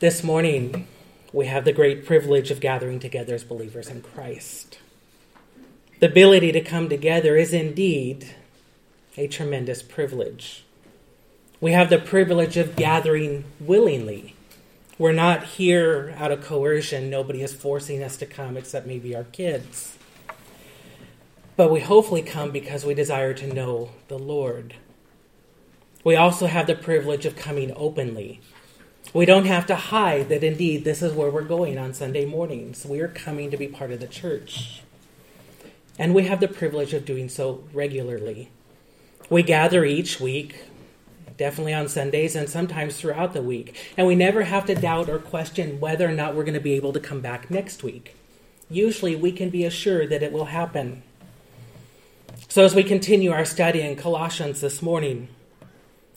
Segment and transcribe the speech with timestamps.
[0.00, 0.86] This morning,
[1.30, 4.78] we have the great privilege of gathering together as believers in Christ.
[5.98, 8.34] The ability to come together is indeed
[9.18, 10.64] a tremendous privilege.
[11.60, 14.34] We have the privilege of gathering willingly.
[14.96, 17.10] We're not here out of coercion.
[17.10, 19.98] Nobody is forcing us to come except maybe our kids.
[21.56, 24.76] But we hopefully come because we desire to know the Lord.
[26.04, 28.40] We also have the privilege of coming openly.
[29.12, 32.86] We don't have to hide that indeed this is where we're going on Sunday mornings.
[32.86, 34.82] We are coming to be part of the church.
[35.98, 38.50] And we have the privilege of doing so regularly.
[39.28, 40.62] We gather each week,
[41.36, 45.18] definitely on Sundays and sometimes throughout the week, and we never have to doubt or
[45.18, 48.14] question whether or not we're going to be able to come back next week.
[48.70, 51.02] Usually we can be assured that it will happen.
[52.48, 55.28] So, as we continue our study in Colossians this morning,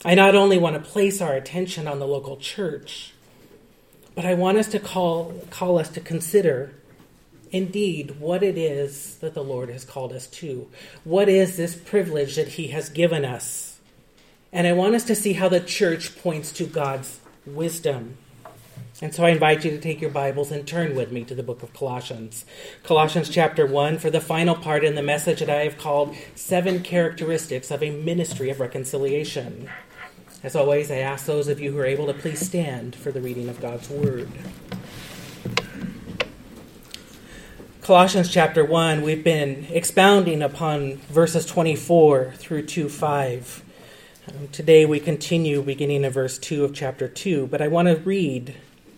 [0.06, 3.14] I not only want to place our attention on the local church,
[4.16, 6.74] but I want us to call, call us to consider
[7.52, 10.68] indeed what it is that the Lord has called us to.
[11.04, 13.80] What is this privilege that He has given us?
[14.52, 18.18] And I want us to see how the church points to God's wisdom.
[19.02, 21.42] And so I invite you to take your Bibles and turn with me to the
[21.42, 22.46] book of Colossians.
[22.84, 26.84] Colossians chapter 1 for the final part in the message that I have called Seven
[26.84, 29.68] Characteristics of a Ministry of Reconciliation.
[30.44, 33.20] As always, I ask those of you who are able to please stand for the
[33.20, 34.30] reading of God's Word.
[37.82, 43.64] Colossians chapter 1, we've been expounding upon verses 24 through 2 5.
[44.28, 47.96] Um, today we continue beginning of verse 2 of chapter 2, but I want to
[47.96, 48.56] read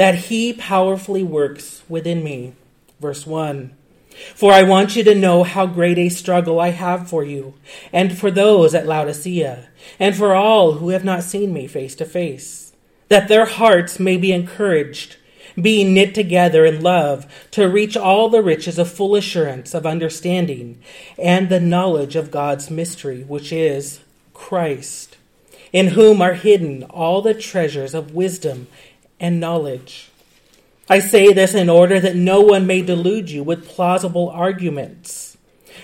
[0.00, 2.54] that he powerfully works within me.
[3.00, 3.70] Verse 1
[4.34, 7.52] For I want you to know how great a struggle I have for you,
[7.92, 9.68] and for those at Laodicea,
[9.98, 12.72] and for all who have not seen me face to face,
[13.08, 15.18] that their hearts may be encouraged,
[15.60, 20.80] being knit together in love, to reach all the riches of full assurance of understanding
[21.18, 24.00] and the knowledge of God's mystery, which is
[24.32, 25.18] Christ,
[25.74, 28.66] in whom are hidden all the treasures of wisdom
[29.20, 30.10] and knowledge.
[30.88, 35.36] I say this in order that no one may delude you with plausible arguments.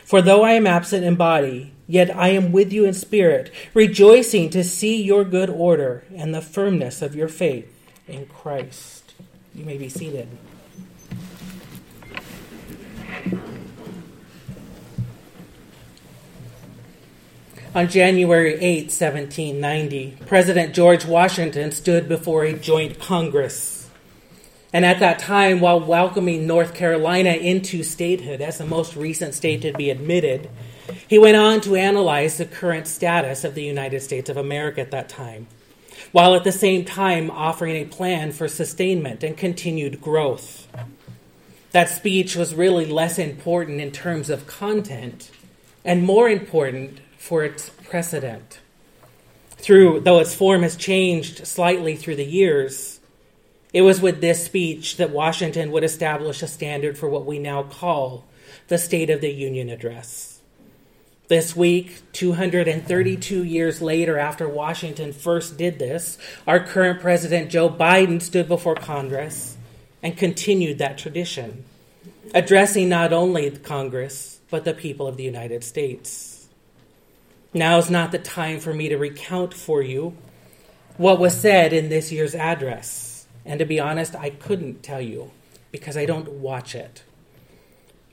[0.04, 4.50] For though I am absent in body, yet I am with you in spirit, rejoicing
[4.50, 7.72] to see your good order and the firmness of your faith
[8.08, 9.14] in Christ.
[9.54, 10.28] You may be seated.
[17.76, 23.90] On January 8, 1790, President George Washington stood before a joint Congress.
[24.72, 29.60] And at that time, while welcoming North Carolina into statehood as the most recent state
[29.60, 30.48] to be admitted,
[31.06, 34.90] he went on to analyze the current status of the United States of America at
[34.92, 35.46] that time,
[36.12, 40.66] while at the same time offering a plan for sustainment and continued growth.
[41.72, 45.30] That speech was really less important in terms of content
[45.84, 48.60] and more important for its precedent.
[49.50, 53.00] Through, though its form has changed slightly through the years,
[53.72, 57.64] it was with this speech that Washington would establish a standard for what we now
[57.64, 58.24] call
[58.68, 60.40] the State of the Union Address.
[61.26, 68.22] This week, 232 years later, after Washington first did this, our current President Joe Biden
[68.22, 69.56] stood before Congress
[70.00, 71.64] and continued that tradition,
[72.32, 76.35] addressing not only Congress, but the people of the United States.
[77.56, 80.14] Now is not the time for me to recount for you
[80.98, 83.26] what was said in this year's address.
[83.46, 85.30] And to be honest, I couldn't tell you
[85.72, 87.02] because I don't watch it.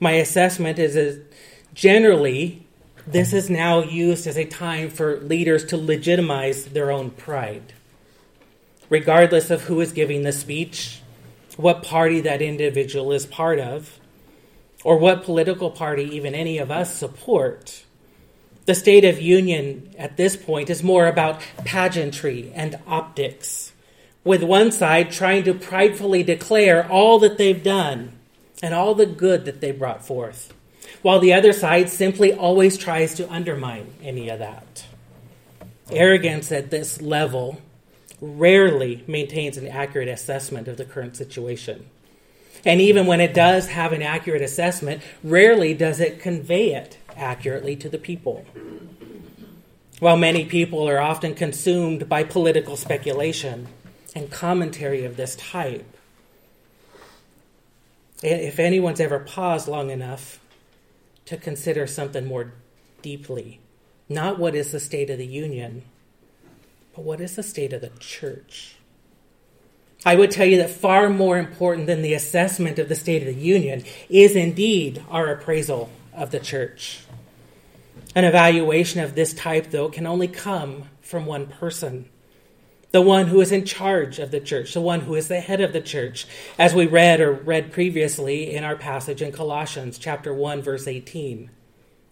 [0.00, 1.26] My assessment is that
[1.74, 2.66] generally,
[3.06, 7.74] this is now used as a time for leaders to legitimize their own pride.
[8.88, 11.02] Regardless of who is giving the speech,
[11.58, 14.00] what party that individual is part of,
[14.84, 17.83] or what political party even any of us support.
[18.66, 23.72] The State of Union at this point is more about pageantry and optics,
[24.24, 28.12] with one side trying to pridefully declare all that they've done
[28.62, 30.54] and all the good that they brought forth,
[31.02, 34.86] while the other side simply always tries to undermine any of that.
[35.90, 37.60] Arrogance at this level
[38.22, 41.84] rarely maintains an accurate assessment of the current situation.
[42.64, 47.76] And even when it does have an accurate assessment, rarely does it convey it accurately
[47.76, 48.44] to the people.
[50.00, 53.68] While many people are often consumed by political speculation
[54.14, 55.86] and commentary of this type,
[58.22, 60.40] if anyone's ever paused long enough
[61.26, 62.52] to consider something more
[63.02, 63.60] deeply,
[64.08, 65.82] not what is the state of the union,
[66.94, 68.76] but what is the state of the church?
[70.06, 73.34] I would tell you that far more important than the assessment of the state of
[73.34, 77.00] the union is indeed our appraisal of the church.
[78.14, 82.08] An evaluation of this type, though, can only come from one person
[82.94, 85.60] the one who is in charge of the church, the one who is the head
[85.60, 90.32] of the church, as we read or read previously in our passage in Colossians chapter
[90.32, 91.50] 1 verse 18.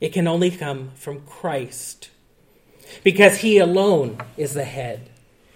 [0.00, 2.10] It can only come from Christ
[3.04, 5.08] because he alone is the head.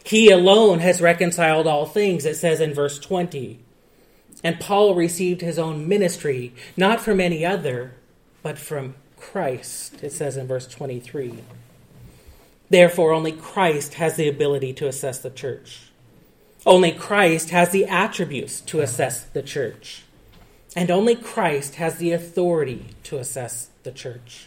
[0.04, 3.58] He alone has reconciled all things, it says in verse 20.
[4.44, 7.96] And Paul received his own ministry, not from any other,
[8.44, 8.94] but from
[9.32, 11.38] Christ, it says in verse 23.
[12.70, 15.90] Therefore, only Christ has the ability to assess the church.
[16.64, 20.04] Only Christ has the attributes to assess the church.
[20.74, 24.46] And only Christ has the authority to assess the church.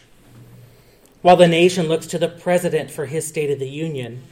[1.22, 4.22] While the nation looks to the president for his State of the Union,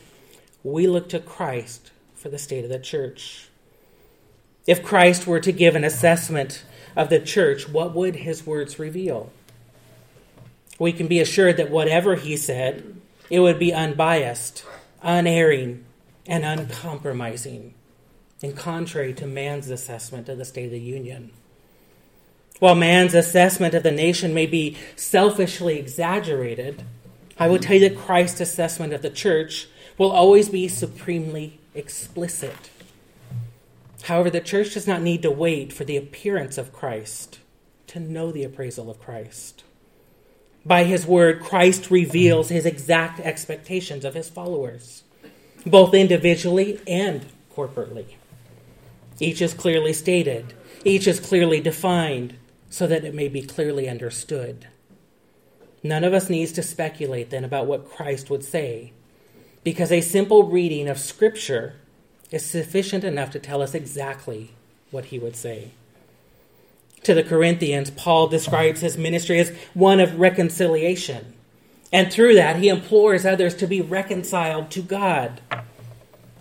[0.65, 3.49] we look to Christ for the state of the church.
[4.67, 6.65] If Christ were to give an assessment
[6.97, 9.31] of the church, what would his words reveal?
[10.79, 14.65] We can be assured that whatever he said it would be unbiased,
[15.03, 15.85] unerring,
[16.27, 17.75] and uncompromising,
[18.43, 21.31] in contrary to man's assessment of the State of the Union.
[22.59, 26.83] While man's assessment of the nation may be selfishly exaggerated,
[27.39, 32.71] I will tell you that Christ's assessment of the church will always be supremely explicit.
[34.03, 37.39] However, the church does not need to wait for the appearance of Christ
[37.89, 39.65] to know the appraisal of Christ.
[40.69, 45.03] By his word, Christ reveals his exact expectations of his followers,
[45.65, 47.25] both individually and
[47.57, 48.17] corporately.
[49.19, 50.53] Each is clearly stated,
[50.85, 52.35] each is clearly defined,
[52.69, 54.67] so that it may be clearly understood.
[55.83, 58.93] None of us needs to speculate then about what Christ would say,
[59.65, 61.77] because a simple reading of Scripture
[62.31, 64.51] is sufficient enough to tell us exactly
[64.91, 65.73] what he would say
[67.05, 71.35] to the Corinthians, Paul describes his ministry as one of reconciliation.
[71.93, 75.41] And through that, he implores others to be reconciled to God.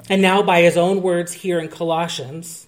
[0.09, 2.67] And now, by his own words here in Colossians,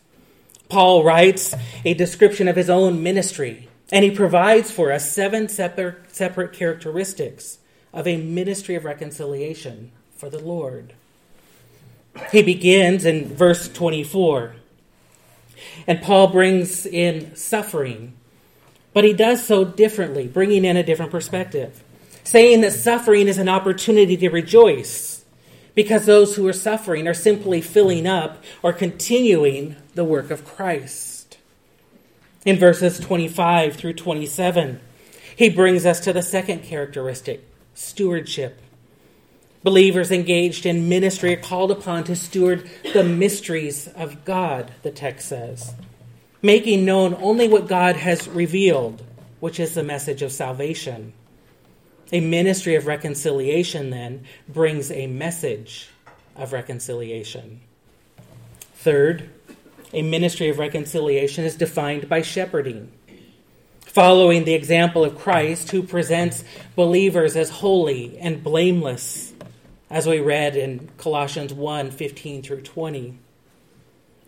[0.70, 6.14] Paul writes a description of his own ministry, and he provides for us seven separate,
[6.14, 7.58] separate characteristics
[7.92, 10.94] of a ministry of reconciliation for the Lord.
[12.32, 14.56] He begins in verse 24
[15.90, 18.14] and Paul brings in suffering,
[18.94, 21.84] but he does so differently, bringing in a different perspective,
[22.24, 25.26] saying that suffering is an opportunity to rejoice
[25.74, 31.40] because those who are suffering are simply filling up or continuing the work of Christ.
[32.46, 34.80] In verses 25 through 27,
[35.36, 37.44] he brings us to the second characteristic
[37.74, 38.62] stewardship.
[39.62, 45.28] Believers engaged in ministry are called upon to steward the mysteries of God, the text
[45.28, 45.74] says,
[46.42, 49.04] making known only what God has revealed,
[49.42, 51.12] which is the message of salvation.
[52.14, 55.90] A ministry of reconciliation, then, brings a message
[56.38, 57.60] of reconciliation.
[58.76, 59.30] Third,
[59.92, 62.92] a ministry of reconciliation is defined by shepherding.
[63.82, 69.29] Following the example of Christ, who presents believers as holy and blameless
[69.90, 73.18] as we read in Colossians 1 15 through 20.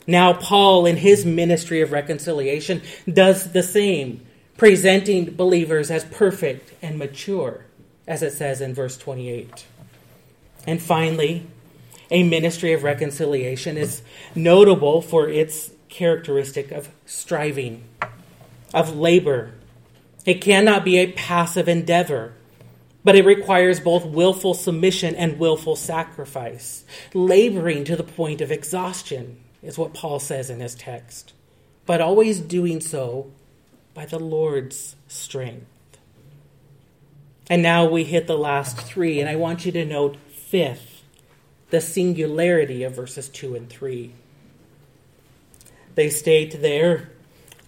[0.08, 4.26] Now, Paul, in his ministry of reconciliation, does the same,
[4.58, 7.66] presenting believers as perfect and mature,
[8.08, 9.66] as it says in verse 28.
[10.66, 11.46] And finally,
[12.10, 14.02] a ministry of reconciliation is
[14.36, 17.84] notable for its characteristic of striving,
[18.74, 19.54] of labor.
[20.26, 22.34] It cannot be a passive endeavor
[23.04, 26.86] but it requires both willful submission and willful sacrifice.
[27.14, 31.34] Laboring to the point of exhaustion is what Paul says in his text.
[31.86, 33.32] but always doing so
[33.94, 35.66] by the Lord's strength.
[37.50, 41.04] And now we hit the last three, and I want you to note fifth,
[41.70, 44.14] the singularity of verses 2 and 3.
[45.96, 47.12] They state there,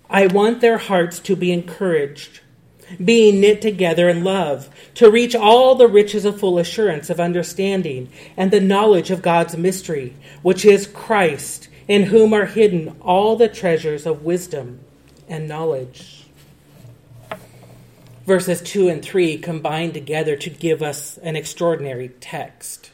[0.10, 2.42] I want their hearts to be encouraged,
[3.04, 8.10] being knit together in love, to reach all the riches of full assurance of understanding
[8.36, 13.50] and the knowledge of God's mystery, which is Christ, in whom are hidden all the
[13.50, 14.80] treasures of wisdom
[15.28, 16.26] and knowledge.
[18.26, 22.92] Verses 2 and 3 combine together to give us an extraordinary text.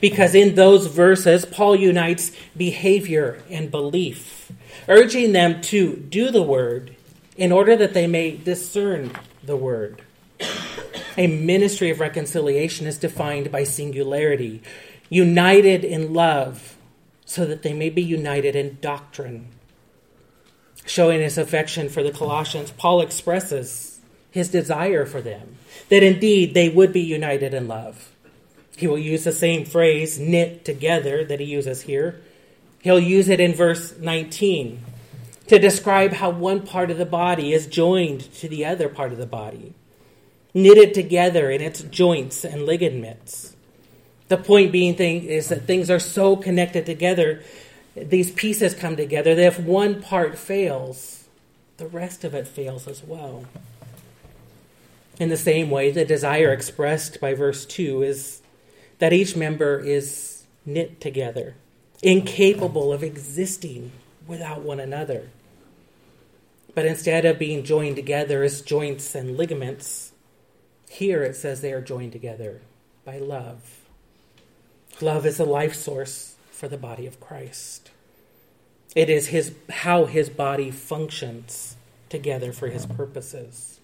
[0.00, 4.52] Because in those verses, Paul unites behavior and belief,
[4.86, 6.94] urging them to do the word
[7.36, 10.02] in order that they may discern the word.
[11.16, 14.62] A ministry of reconciliation is defined by singularity,
[15.08, 16.76] united in love,
[17.24, 19.48] so that they may be united in doctrine.
[20.86, 25.56] Showing his affection for the Colossians, Paul expresses his desire for them,
[25.88, 28.10] that indeed they would be united in love.
[28.76, 32.20] He will use the same phrase, knit together, that he uses here.
[32.80, 34.82] He'll use it in verse 19
[35.50, 39.18] to describe how one part of the body is joined to the other part of
[39.18, 39.74] the body,
[40.54, 43.56] knitted together in its joints and ligaments.
[44.28, 47.42] The point being thing is that things are so connected together,
[47.96, 51.24] these pieces come together that if one part fails,
[51.78, 53.44] the rest of it fails as well.
[55.18, 58.40] In the same way, the desire expressed by verse 2 is
[59.00, 61.56] that each member is knit together,
[62.04, 63.90] incapable of existing
[64.28, 65.28] without one another.
[66.74, 70.12] But instead of being joined together as joints and ligaments,
[70.88, 72.60] here it says they are joined together
[73.04, 73.80] by love.
[75.00, 77.90] Love is a life source for the body of Christ.
[78.94, 81.76] It is his, how his body functions
[82.08, 83.80] together for his purposes.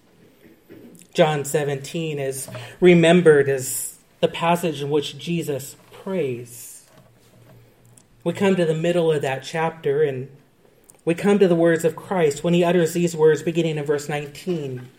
[1.13, 2.47] John 17 is
[2.79, 6.85] remembered as the passage in which Jesus prays.
[8.23, 10.29] We come to the middle of that chapter and
[11.07, 14.09] we come to the words of Christ when he utters these words beginning in verse
[14.09, 14.89] 19.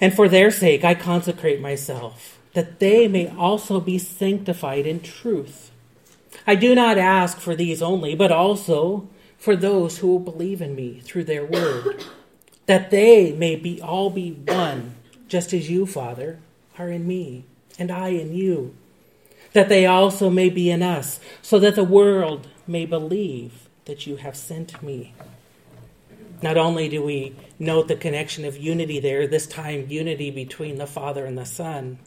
[0.00, 5.72] And for their sake I consecrate myself, that they may also be sanctified in truth.
[6.46, 10.76] I do not ask for these only, but also for those who will believe in
[10.76, 12.04] me through their word,
[12.66, 14.94] that they may be all be one,
[15.26, 16.38] just as you, Father,
[16.78, 17.46] are in me,
[17.80, 18.76] and I in you,
[19.54, 24.16] that they also may be in us, so that the world may believe that you
[24.16, 25.14] have sent me.
[26.42, 30.86] Not only do we note the connection of unity there, this time unity between the
[30.86, 31.98] Father and the Son,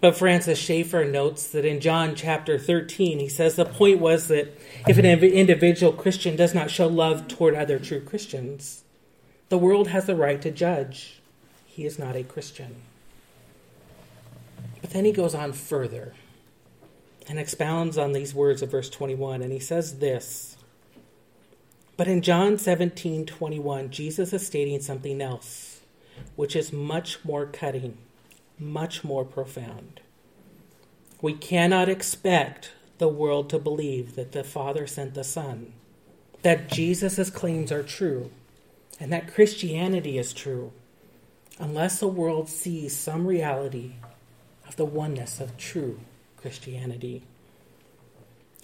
[0.00, 4.56] but Francis Schaeffer notes that in John chapter 13, he says the point was that
[4.86, 8.84] if an individual Christian does not show love toward other true Christians,
[9.48, 11.20] the world has the right to judge
[11.66, 12.82] he is not a Christian.
[14.80, 16.14] But then he goes on further
[17.28, 20.56] and expounds on these words of verse 21, and he says this
[22.00, 25.82] but in John 17 21, Jesus is stating something else,
[26.34, 27.98] which is much more cutting,
[28.58, 30.00] much more profound.
[31.20, 35.74] We cannot expect the world to believe that the Father sent the Son,
[36.40, 38.30] that Jesus' claims are true,
[38.98, 40.72] and that Christianity is true,
[41.58, 43.96] unless the world sees some reality
[44.66, 46.00] of the oneness of true
[46.38, 47.24] Christianity.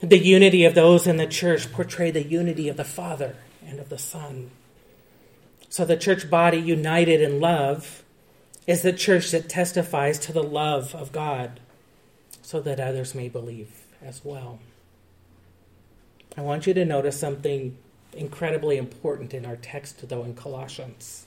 [0.00, 3.36] The unity of those in the church portray the unity of the Father
[3.66, 4.50] and of the Son.
[5.68, 8.02] So the church body united in love
[8.66, 11.60] is the church that testifies to the love of God
[12.42, 14.58] so that others may believe as well.
[16.36, 17.78] I want you to notice something
[18.12, 21.26] incredibly important in our text, though, in Colossians.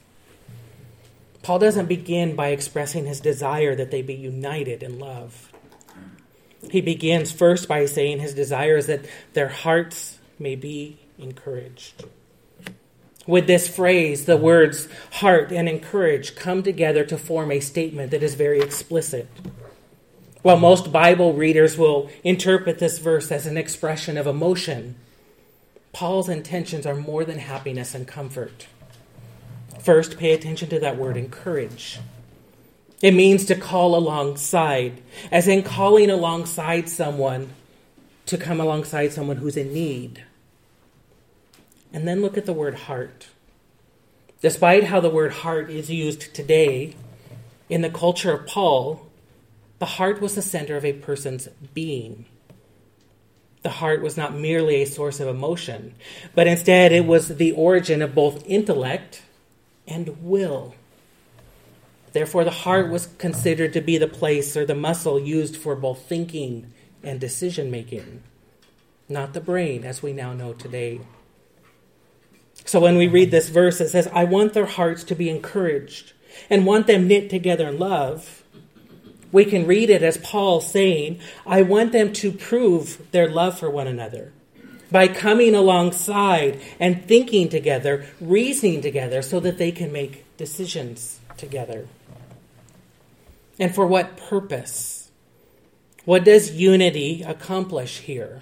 [1.42, 5.49] Paul doesn't begin by expressing his desire that they be united in love.
[6.70, 12.06] He begins first by saying his desire is that their hearts may be encouraged.
[13.28, 18.24] With this phrase, the words heart and encourage come together to form a statement that
[18.24, 19.28] is very explicit.
[20.42, 24.96] While most Bible readers will interpret this verse as an expression of emotion,
[25.92, 28.68] Paul's intentions are more than happiness and comfort.
[29.80, 32.00] First, pay attention to that word encourage.
[33.02, 35.02] It means to call alongside,
[35.32, 37.54] as in calling alongside someone
[38.26, 40.24] to come alongside someone who's in need.
[41.94, 43.28] And then look at the word heart.
[44.42, 46.96] Despite how the word heart is used today,
[47.70, 49.08] in the culture of Paul,
[49.80, 52.26] the heart was the center of a person's being.
[53.64, 55.96] The heart was not merely a source of emotion,
[56.36, 59.24] but instead it was the origin of both intellect
[59.88, 60.76] and will.
[62.12, 66.02] Therefore, the heart was considered to be the place or the muscle used for both
[66.08, 66.74] thinking
[67.04, 68.24] and decision making,
[69.08, 71.02] not the brain, as we now know today.
[72.66, 76.14] So when we read this verse, it says, I want their hearts to be encouraged
[76.50, 78.44] and want them knit together in love.
[79.32, 83.70] We can read it as Paul saying, I want them to prove their love for
[83.70, 84.34] one another
[84.92, 91.88] by coming alongside and thinking together, reasoning together, so that they can make decisions together.
[93.60, 95.12] And for what purpose?
[96.06, 98.42] What does unity accomplish here?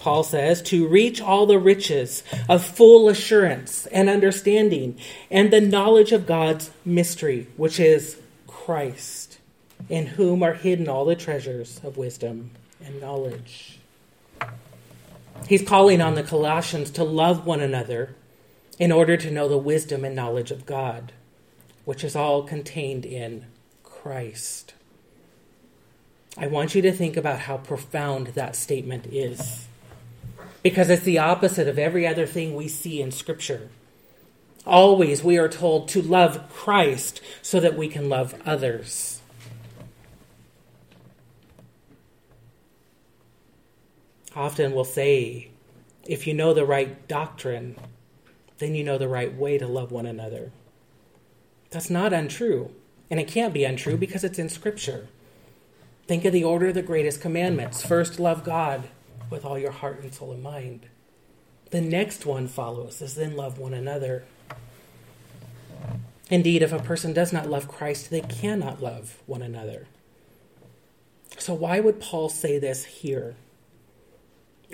[0.00, 4.98] Paul says, to reach all the riches of full assurance and understanding
[5.30, 9.38] and the knowledge of God's mystery, which is Christ,
[9.88, 12.50] in whom are hidden all the treasures of wisdom
[12.84, 13.78] and knowledge.
[15.48, 18.14] He's calling on the Colossians to love one another
[18.78, 21.12] in order to know the wisdom and knowledge of God,
[21.84, 23.46] which is all contained in
[24.04, 24.74] Christ.
[26.36, 29.66] I want you to think about how profound that statement is
[30.62, 33.70] because it's the opposite of every other thing we see in Scripture.
[34.66, 39.22] Always we are told to love Christ so that we can love others.
[44.36, 45.48] Often we'll say,
[46.06, 47.74] if you know the right doctrine,
[48.58, 50.52] then you know the right way to love one another.
[51.70, 52.70] That's not untrue.
[53.10, 55.08] And it can't be untrue because it's in Scripture.
[56.06, 57.84] Think of the order of the greatest commandments.
[57.84, 58.88] First, love God,
[59.30, 60.86] with all your heart and soul and mind.
[61.70, 64.24] The next one follows is then love one another.
[66.30, 69.86] Indeed, if a person does not love Christ, they cannot love one another.
[71.38, 73.34] So, why would Paul say this here?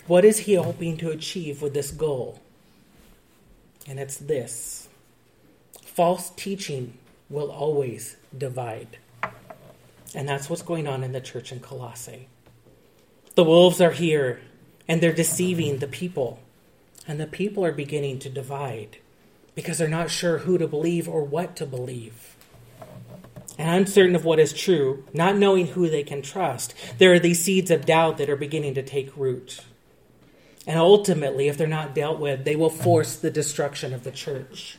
[0.07, 2.41] What is he hoping to achieve with this goal?
[3.87, 4.89] And it's this
[5.83, 6.99] false teaching
[7.31, 8.99] will always divide.
[10.15, 12.29] And that's what's going on in the church in Colossae.
[13.37, 14.41] The wolves are here
[14.89, 16.41] and they're deceiving the people.
[17.07, 18.99] And the people are beginning to divide
[19.55, 22.37] because they're not sure who to believe or what to believe.
[23.57, 27.43] And uncertain of what is true, not knowing who they can trust, there are these
[27.43, 29.61] seeds of doubt that are beginning to take root.
[30.67, 34.79] And ultimately, if they're not dealt with, they will force the destruction of the church.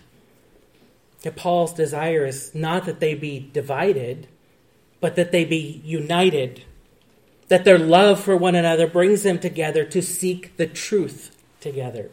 [1.22, 4.28] That Paul's desire is not that they be divided,
[5.00, 6.64] but that they be united
[7.52, 12.10] that their love for one another brings them together to seek the truth together.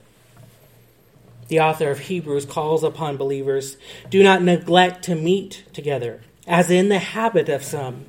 [1.46, 3.76] The author of Hebrews calls upon believers
[4.10, 8.06] do not neglect to meet together, as in the habit of some,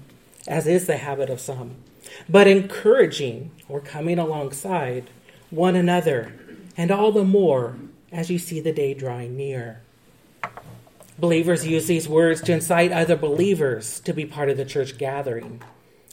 [0.47, 1.75] as is the habit of some,
[2.27, 5.11] but encouraging or coming alongside
[5.51, 6.33] one another,
[6.75, 7.77] and all the more
[8.11, 9.83] as you see the day drawing near.
[11.19, 15.61] Believers use these words to incite other believers to be part of the church gathering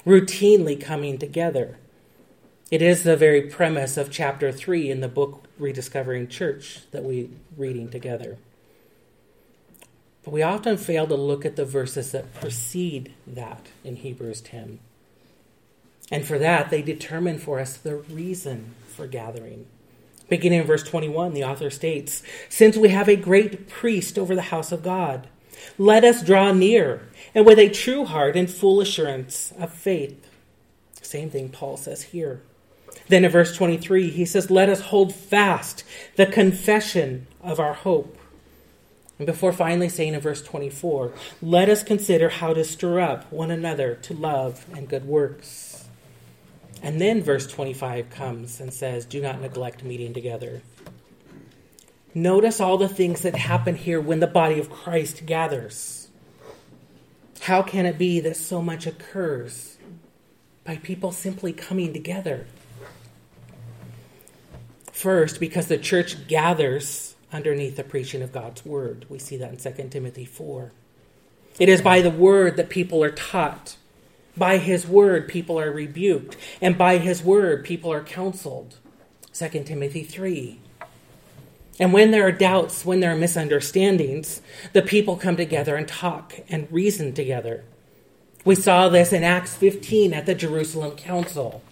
[0.07, 1.77] routinely coming together.
[2.71, 7.29] It is the very premise of chapter 3 in the book Rediscovering Church that we're
[7.57, 8.39] reading together.
[10.25, 14.79] But we often fail to look at the verses that precede that in Hebrews 10.
[16.11, 19.67] And for that, they determine for us the reason for gathering.
[20.29, 24.43] Beginning in verse 21, the author states Since we have a great priest over the
[24.43, 25.29] house of God,
[25.79, 30.29] let us draw near, and with a true heart and full assurance of faith.
[31.01, 32.43] Same thing Paul says here.
[33.09, 35.85] Then in verse 23, he says, Let us hold fast
[36.17, 38.19] the confession of our hope.
[39.19, 43.51] And before finally saying in verse 24, let us consider how to stir up one
[43.51, 45.66] another to love and good works.
[46.83, 50.63] And then verse 25 comes and says, Do not neglect meeting together
[52.17, 56.09] Notice all the things that happen here when the body of Christ gathers.
[57.43, 59.77] How can it be that so much occurs
[60.65, 62.47] by people simply coming together?
[64.91, 69.05] First, because the church gathers underneath the preaching of God's word.
[69.11, 70.73] We see that in 2 Timothy 4.
[71.59, 73.77] It is by the word that people are taught.
[74.37, 76.37] By his word, people are rebuked.
[76.61, 78.77] And by his word, people are counseled.
[79.33, 80.61] 2 Timothy 3.
[81.79, 84.41] And when there are doubts, when there are misunderstandings,
[84.73, 87.65] the people come together and talk and reason together.
[88.45, 91.63] We saw this in Acts 15 at the Jerusalem Council.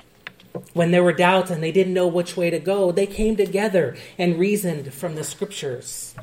[0.72, 3.96] When there were doubts and they didn't know which way to go, they came together
[4.18, 6.14] and reasoned from the scriptures.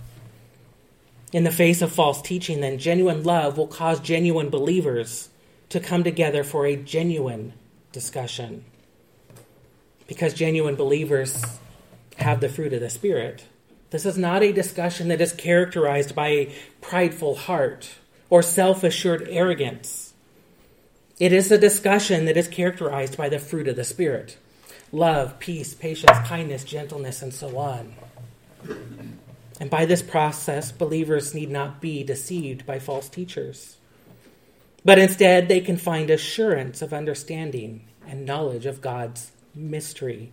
[1.34, 5.30] In the face of false teaching, then, genuine love will cause genuine believers
[5.72, 7.54] to come together for a genuine
[7.92, 8.66] discussion.
[10.08, 11.42] because genuine believers
[12.18, 13.46] have the fruit of the Spirit.
[13.92, 17.92] This is not a discussion that is characterized by a prideful heart
[18.30, 20.14] or self assured arrogance.
[21.20, 24.38] It is a discussion that is characterized by the fruit of the Spirit
[24.92, 27.94] love, peace, patience, kindness, gentleness, and so on.
[29.60, 33.78] And by this process, believers need not be deceived by false teachers,
[34.84, 40.32] but instead they can find assurance of understanding and knowledge of God's mystery.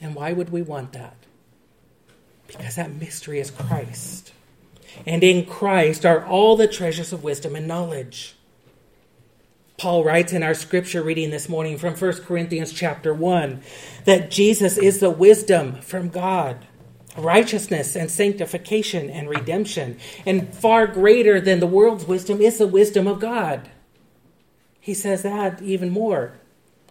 [0.00, 1.16] And why would we want that?
[2.46, 4.32] Because that mystery is Christ.
[5.06, 8.34] And in Christ are all the treasures of wisdom and knowledge.
[9.78, 13.62] Paul writes in our scripture reading this morning from 1 Corinthians chapter 1
[14.04, 16.66] that Jesus is the wisdom from God,
[17.16, 19.98] righteousness and sanctification and redemption.
[20.24, 23.68] And far greater than the world's wisdom is the wisdom of God.
[24.80, 26.34] He says that even more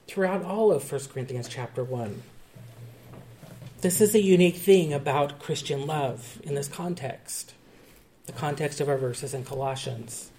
[0.07, 2.21] throughout all of 1 Corinthians chapter 1.
[3.81, 7.53] This is a unique thing about Christian love in this context,
[8.27, 10.29] the context of our verses in Colossians.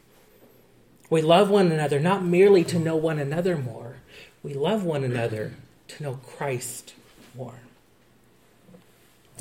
[1.10, 3.96] We love one another not merely to know one another more,
[4.42, 5.54] we love one another
[5.88, 6.94] to know Christ
[7.34, 7.54] more.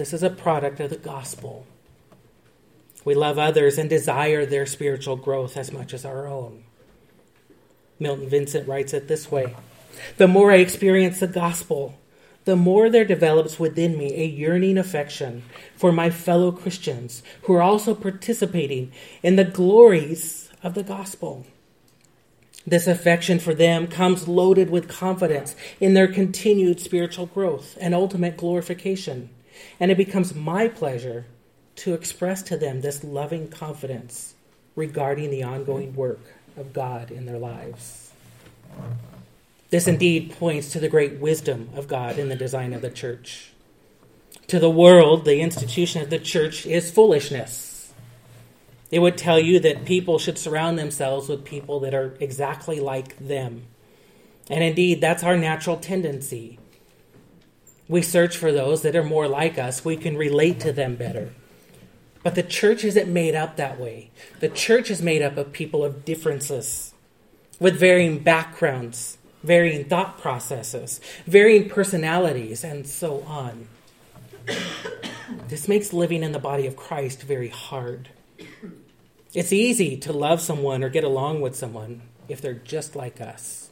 [0.02, 1.68] This is a product of the gospel.
[3.06, 6.64] We love others and desire their spiritual growth as much as our own.
[8.00, 9.56] Milton Vincent writes it this way
[10.18, 12.00] The more I experience the gospel,
[12.46, 15.44] the more there develops within me a yearning affection
[15.76, 21.46] for my fellow Christians who are also participating in the glories of the gospel.
[22.66, 28.36] This affection for them comes loaded with confidence in their continued spiritual growth and ultimate
[28.36, 29.30] glorification.
[29.80, 31.26] And it becomes my pleasure
[31.78, 34.36] to express to them this loving confidence
[34.76, 38.12] regarding the ongoing work of God in their lives.
[39.70, 43.52] This indeed points to the great wisdom of God in the design of the church.
[44.48, 47.72] To the world, the institution of the church is foolishness
[48.92, 53.18] it would tell you that people should surround themselves with people that are exactly like
[53.18, 53.64] them.
[54.50, 56.60] And indeed, that's our natural tendency.
[57.92, 61.34] We search for those that are more like us, we can relate to them better.
[62.24, 64.12] But the church isn't made up that way.
[64.40, 66.94] The church is made up of people of differences,
[67.60, 73.68] with varying backgrounds, varying thought processes, varying personalities, and so on.
[75.48, 78.10] This makes living in the body of Christ very hard.
[79.34, 83.70] It's easy to love someone or get along with someone if they're just like us.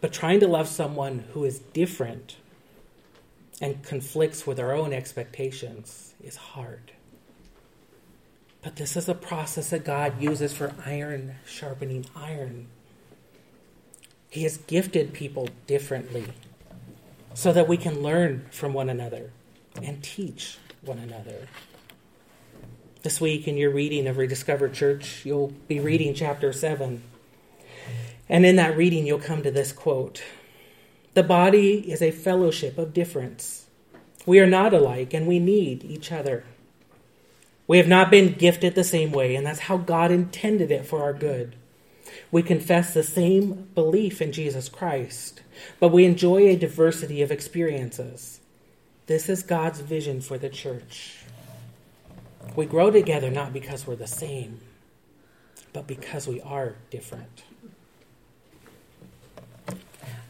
[0.00, 2.36] But trying to love someone who is different
[3.60, 6.92] and conflicts with our own expectations is hard.
[8.62, 12.68] But this is a process that God uses for iron sharpening iron.
[14.30, 16.26] He has gifted people differently
[17.34, 19.32] so that we can learn from one another
[19.82, 21.48] and teach one another.
[23.02, 27.02] This week, in your reading of Rediscovered Church, you'll be reading chapter 7.
[28.28, 30.22] And in that reading, you'll come to this quote
[31.20, 33.66] The body is a fellowship of difference.
[34.24, 36.44] We are not alike, and we need each other.
[37.66, 41.02] We have not been gifted the same way, and that's how God intended it for
[41.02, 41.56] our good.
[42.30, 45.42] We confess the same belief in Jesus Christ,
[45.78, 48.40] but we enjoy a diversity of experiences.
[49.04, 51.18] This is God's vision for the church.
[52.56, 54.62] We grow together not because we're the same,
[55.74, 57.42] but because we are different.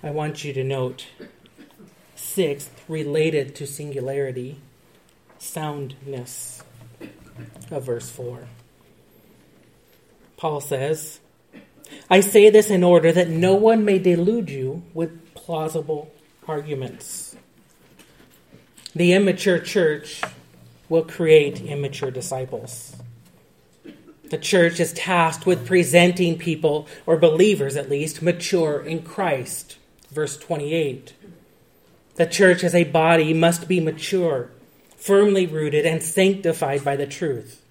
[0.02, 1.06] I want you to note
[2.14, 4.58] sixth, related to singularity,
[5.38, 6.62] soundness
[7.70, 8.46] of verse 4.
[10.38, 11.20] Paul says,
[12.08, 16.10] I say this in order that no one may delude you with plausible
[16.48, 17.36] arguments.
[18.94, 20.22] The immature church
[20.88, 22.96] will create immature disciples.
[24.30, 29.76] The church is tasked with presenting people, or believers at least, mature in Christ.
[30.10, 31.14] Verse 28.
[32.16, 34.50] The church as a body must be mature,
[34.96, 37.62] firmly rooted, and sanctified by the truth,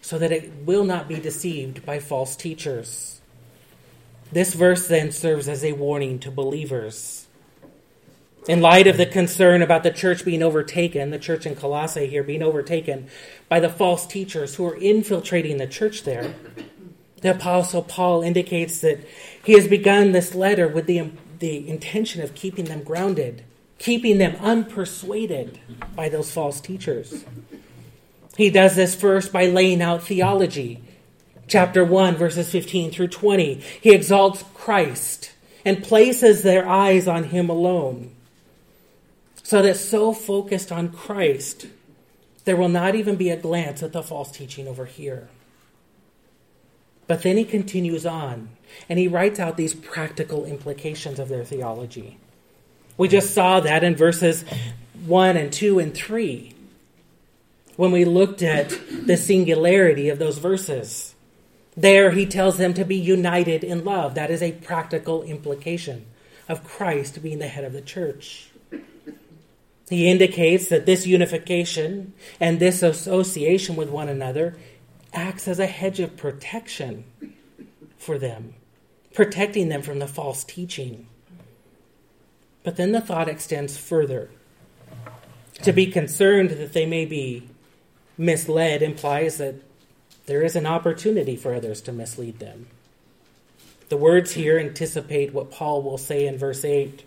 [0.00, 3.20] so that it will not be deceived by false teachers.
[4.30, 7.26] This verse then serves as a warning to believers
[8.48, 12.24] in light of the concern about the church being overtaken, the church in Colossae here
[12.24, 13.08] being overtaken
[13.48, 16.34] by the false teachers who are infiltrating the church there,
[17.20, 19.06] the Apostle Paul indicates that
[19.44, 23.42] he has begun this letter with the, the intention of keeping them grounded,
[23.78, 25.58] keeping them unpersuaded
[25.96, 27.24] by those false teachers.
[28.36, 30.80] He does this first by laying out theology.
[31.48, 33.54] Chapter 1, verses 15 through 20.
[33.80, 35.32] He exalts Christ
[35.64, 38.12] and places their eyes on him alone
[39.42, 41.66] So that so focused on Christ,
[42.44, 45.28] there will not even be a glance at the false teaching over here.
[47.06, 48.50] But then he continues on
[48.88, 52.18] and he writes out these practical implications of their theology.
[52.96, 54.44] We just saw that in verses
[55.04, 56.54] 1 and 2 and 3
[57.76, 61.14] when we looked at the singularity of those verses.
[61.76, 64.14] There, he tells them to be united in love.
[64.14, 66.06] That is a practical implication
[66.48, 68.50] of Christ being the head of the church.
[69.88, 74.56] He indicates that this unification and this association with one another
[75.12, 77.04] acts as a hedge of protection
[77.96, 78.54] for them,
[79.14, 81.06] protecting them from the false teaching.
[82.62, 84.30] But then the thought extends further.
[85.62, 87.48] To be concerned that they may be
[88.16, 89.56] misled implies that
[90.26, 92.66] there is an opportunity for others to mislead them.
[93.88, 97.04] The words here anticipate what Paul will say in verse 8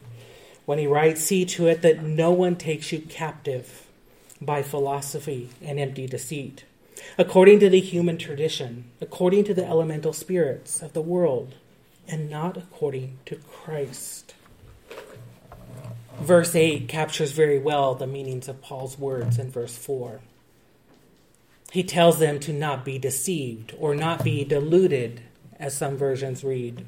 [0.65, 3.87] when he writes, See to it that no one takes you captive
[4.41, 6.65] by philosophy and empty deceit,
[7.17, 11.55] according to the human tradition, according to the elemental spirits of the world,
[12.07, 14.35] and not according to Christ.
[16.19, 20.21] Verse 8 captures very well the meanings of Paul's words in verse 4.
[21.71, 25.21] He tells them to not be deceived or not be deluded,
[25.59, 26.85] as some versions read.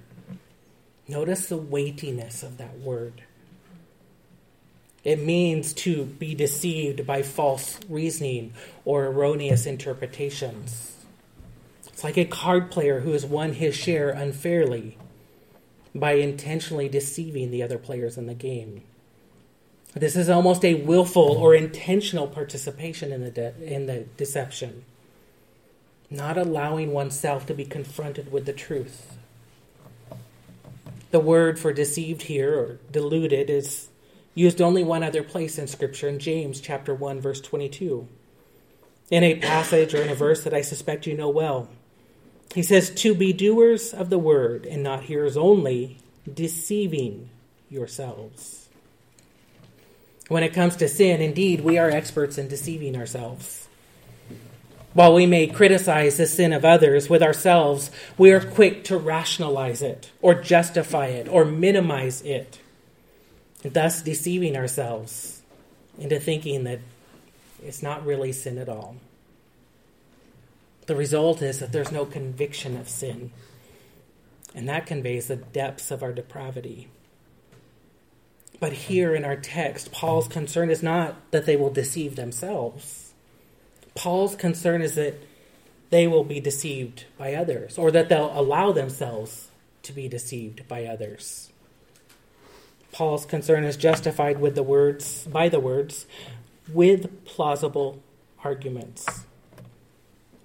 [1.07, 3.23] Notice the weightiness of that word.
[5.07, 10.97] It means to be deceived by false reasoning or erroneous interpretations.
[11.87, 14.97] It's like a card player who has won his share unfairly
[15.95, 18.83] by intentionally deceiving the other players in the game.
[19.93, 24.83] This is almost a willful or intentional participation in the, de- in the deception,
[26.09, 29.15] not allowing oneself to be confronted with the truth.
[31.11, 33.87] The word for deceived here or deluded is
[34.37, 38.07] used only one other place in Scripture in James chapter 1, verse 22.
[39.09, 41.69] In a passage or in a verse that I suspect you know well.
[42.53, 45.97] He says, To be doers of the word and not hearers only,
[46.31, 47.29] deceiving
[47.67, 48.69] yourselves.
[50.27, 53.67] When it comes to sin, indeed, we are experts in deceiving ourselves.
[54.93, 59.81] While we may criticize the sin of others with ourselves, we are quick to rationalize
[59.81, 62.59] it, or justify it, or minimize it,
[63.73, 65.41] thus deceiving ourselves
[65.97, 66.79] into thinking that
[67.63, 68.97] it's not really sin at all.
[70.85, 73.31] The result is that there's no conviction of sin,
[74.55, 76.87] and that conveys the depths of our depravity.
[78.59, 83.13] But here in our text, Paul's concern is not that they will deceive themselves.
[83.95, 85.15] Paul's concern is that
[85.89, 89.49] they will be deceived by others, or that they'll allow themselves
[89.83, 91.51] to be deceived by others.
[92.97, 96.07] Paul's concern is justified with the words by the words
[96.67, 98.01] with plausible
[98.43, 99.05] arguments.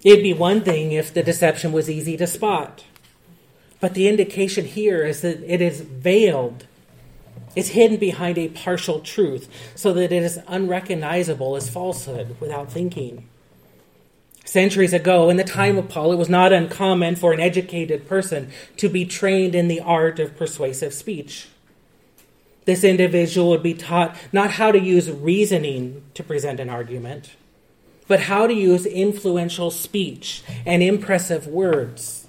[0.03, 2.83] It'd be one thing if the deception was easy to spot.
[3.79, 6.67] But the indication here is that it is veiled
[7.55, 13.27] is hidden behind a partial truth so that it is unrecognizable as falsehood without thinking.
[14.45, 18.51] Centuries ago, in the time of Paul, it was not uncommon for an educated person
[18.77, 21.47] to be trained in the art of persuasive speech.
[22.65, 27.35] This individual would be taught not how to use reasoning to present an argument,
[28.07, 32.23] but how to use influential speech and impressive words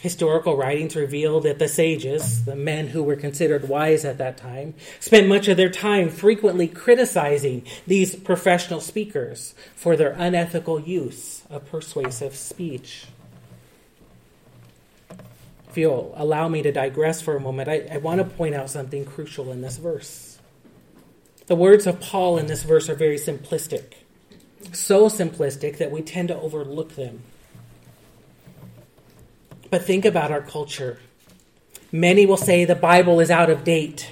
[0.00, 4.74] Historical writings reveal that the sages, the men who were considered wise at that time,
[5.00, 11.68] spent much of their time frequently criticizing these professional speakers for their unethical use of
[11.68, 13.06] persuasive speech.
[15.84, 19.52] Allow me to digress for a moment, I, I want to point out something crucial
[19.52, 20.38] in this verse.
[21.46, 23.94] The words of Paul in this verse are very simplistic,
[24.72, 27.22] so simplistic that we tend to overlook them.
[29.70, 31.00] But think about our culture.
[31.92, 34.10] Many will say the Bible is out of date.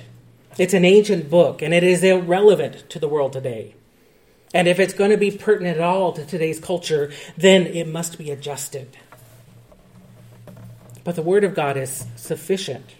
[0.59, 3.75] It's an ancient book and it is irrelevant to the world today.
[4.55, 8.17] And if it's going to be pertinent at all to today's culture, then it must
[8.17, 8.97] be adjusted.
[11.07, 12.97] But the Word of God is sufficient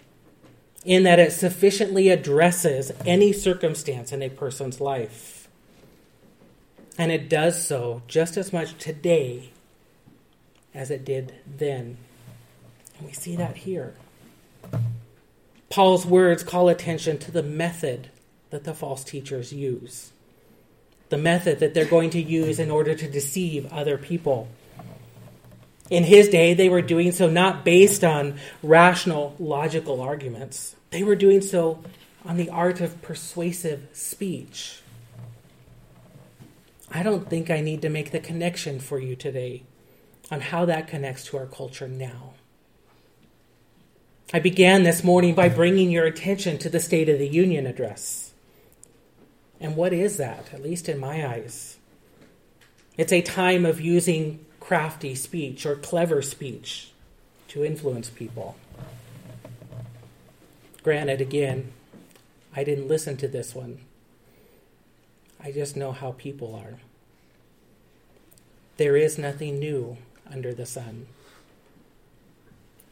[0.85, 5.49] in that it sufficiently addresses any circumstance in a person's life.
[6.97, 9.49] And it does so just as much today
[10.73, 11.97] as it did then.
[12.97, 13.93] And we see that here.
[15.69, 18.09] Paul's words call attention to the method
[18.51, 20.13] that the false teachers use,
[21.09, 24.47] the method that they're going to use in order to deceive other people.
[25.89, 31.15] In his day, they were doing so not based on rational, logical arguments, they were
[31.15, 31.83] doing so
[32.25, 34.81] on the art of persuasive speech.
[36.91, 39.63] I don't think I need to make the connection for you today
[40.31, 42.33] on how that connects to our culture now.
[44.33, 48.33] I began this morning by bringing your attention to the State of the Union address.
[49.59, 51.77] And what is that, at least in my eyes?
[52.97, 56.91] It's a time of using crafty speech or clever speech
[57.47, 58.57] to influence people.
[60.83, 61.71] Granted, again,
[62.53, 63.79] I didn't listen to this one.
[65.41, 66.79] I just know how people are.
[68.75, 69.99] There is nothing new
[70.29, 71.07] under the sun.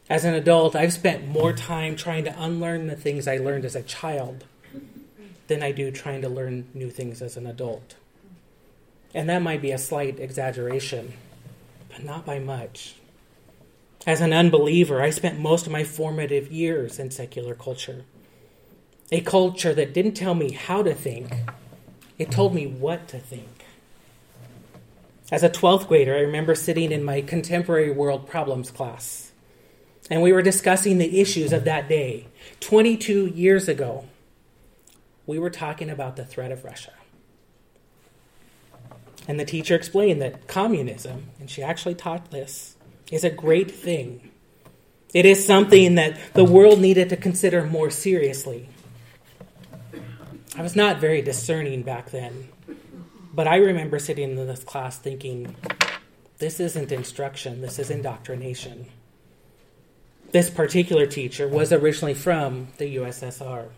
[0.08, 3.76] As an adult, I've spent more time trying to unlearn the things I learned as
[3.76, 4.44] a child
[5.48, 7.96] than I do trying to learn new things as an adult.
[9.12, 11.12] And that might be a slight exaggeration,
[11.96, 12.94] but not by much.
[14.06, 18.04] As an unbeliever, I spent most of my formative years in secular culture.
[19.10, 21.32] A culture that didn't tell me how to think,
[22.18, 23.64] it told me what to think.
[25.32, 29.32] As a 12th grader, I remember sitting in my contemporary world problems class,
[30.10, 32.26] and we were discussing the issues of that day.
[32.60, 34.04] 22 years ago,
[35.24, 36.92] we were talking about the threat of Russia.
[39.28, 42.76] And the teacher explained that communism, and she actually taught this,
[43.10, 44.30] is a great thing.
[45.12, 48.68] It is something that the world needed to consider more seriously.
[50.56, 52.48] I was not very discerning back then.
[53.36, 55.54] But I remember sitting in this class thinking,
[56.38, 58.86] this isn't instruction, this is indoctrination.
[60.30, 63.68] This particular teacher was originally from the USSR.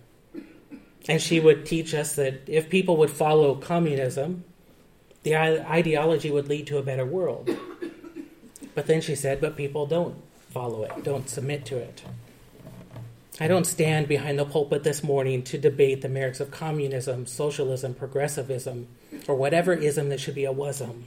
[1.08, 4.44] And she would teach us that if people would follow communism,
[5.22, 7.50] the ideology would lead to a better world.
[8.74, 10.16] But then she said, but people don't
[10.50, 12.02] follow it, don't submit to it.
[13.40, 17.94] I don't stand behind the pulpit this morning to debate the merits of communism, socialism,
[17.94, 18.88] progressivism,
[19.28, 21.04] or whatever ism that should be a wasm.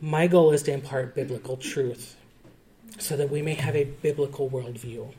[0.00, 2.16] My goal is to impart biblical truth
[2.98, 5.12] so that we may have a biblical worldview.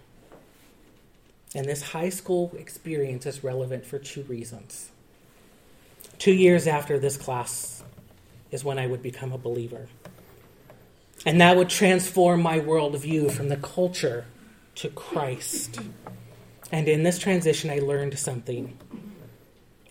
[1.53, 4.89] And this high school experience is relevant for two reasons.
[6.17, 7.83] Two years after this class
[8.51, 9.87] is when I would become a believer.
[11.25, 14.25] And that would transform my worldview from the culture
[14.75, 15.79] to Christ.
[16.71, 18.77] And in this transition, I learned something.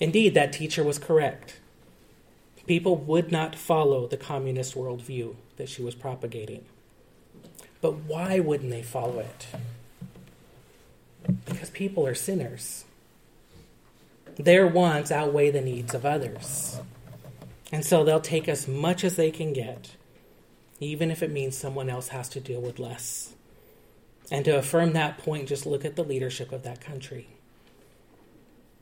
[0.01, 1.61] Indeed, that teacher was correct.
[2.67, 6.65] People would not follow the communist worldview that she was propagating.
[7.81, 9.47] But why wouldn't they follow it?
[11.45, 12.85] Because people are sinners.
[14.37, 16.81] Their wants outweigh the needs of others.
[17.73, 19.97] And so they'll take as much as they can get,
[20.81, 23.35] even if it means someone else has to deal with less.
[24.31, 27.29] And to affirm that point, just look at the leadership of that country.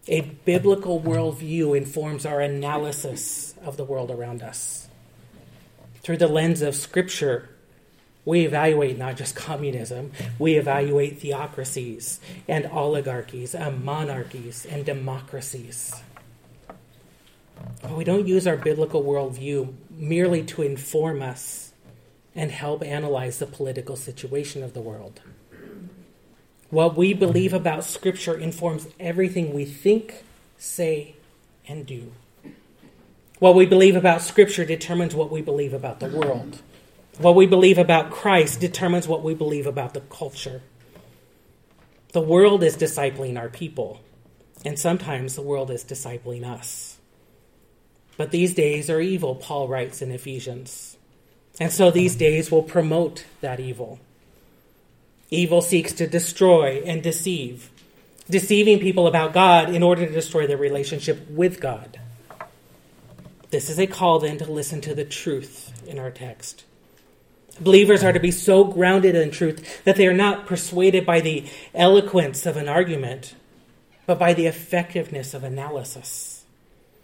[0.08, 4.88] A biblical worldview informs our analysis of the world around us.
[6.02, 7.48] Through the lens of Scripture,
[8.24, 15.94] we evaluate not just communism, we evaluate theocracies and oligarchies and monarchies and democracies.
[17.80, 21.72] But we don't use our biblical worldview merely to inform us
[22.34, 25.20] and help analyze the political situation of the world.
[26.70, 30.24] What we believe about Scripture informs everything we think,
[30.56, 31.16] say,
[31.68, 32.12] and do.
[33.40, 36.62] What we believe about Scripture determines what we believe about the world.
[37.18, 40.62] What we believe about Christ determines what we believe about the culture.
[42.12, 44.00] The world is discipling our people,
[44.64, 46.98] and sometimes the world is discipling us.
[48.16, 50.96] But these days are evil, Paul writes in Ephesians.
[51.60, 53.98] And so these days will promote that evil.
[55.30, 57.70] Evil seeks to destroy and deceive,
[58.28, 61.98] deceiving people about God in order to destroy their relationship with God.
[63.50, 66.64] This is a call then to listen to the truth in our text.
[67.60, 71.44] Believers are to be so grounded in truth that they are not persuaded by the
[71.74, 73.34] eloquence of an argument,
[74.06, 76.44] but by the effectiveness of analysis.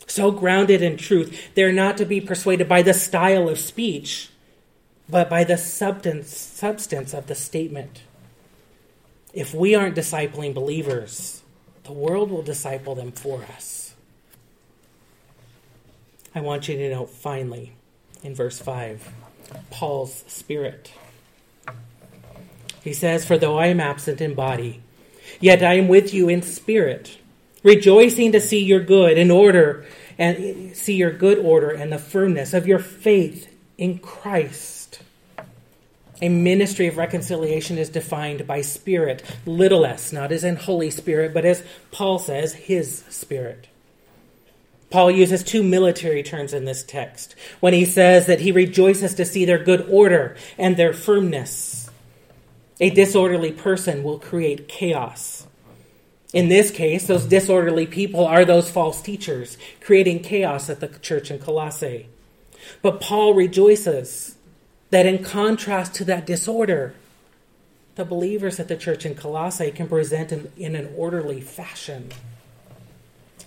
[0.07, 4.30] So grounded in truth, they're not to be persuaded by the style of speech,
[5.09, 8.03] but by the substance, substance of the statement.
[9.34, 11.42] If we aren't discipling believers,
[11.84, 13.94] the world will disciple them for us.
[16.34, 17.74] I want you to note finally
[18.22, 19.12] in verse 5
[19.70, 20.92] Paul's spirit.
[22.82, 24.82] He says, For though I am absent in body,
[25.40, 27.18] yet I am with you in spirit,
[27.62, 29.84] rejoicing to see your good in order
[30.18, 35.01] and see your good order and the firmness of your faith in Christ.
[36.20, 41.32] A ministry of reconciliation is defined by Spirit, little s, not as in Holy Spirit,
[41.32, 43.68] but as Paul says, His Spirit.
[44.91, 49.24] Paul uses two military terms in this text when he says that he rejoices to
[49.24, 51.91] see their good order and their firmness.
[52.80, 55.47] A disorderly person will create chaos.
[56.32, 61.30] In this case, those disorderly people are those false teachers, creating chaos at the church
[61.30, 62.09] in Colossae.
[62.82, 64.36] But Paul rejoices
[64.91, 66.95] that in contrast to that disorder,
[67.95, 72.11] the believers at the church in Colossae can present in, in an orderly fashion.